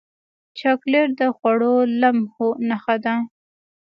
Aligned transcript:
چاکلېټ 0.59 1.09
د 1.19 1.21
خوږو 1.35 1.75
لمحو 2.01 2.47
نښه 2.67 2.95
ده. 3.03 3.15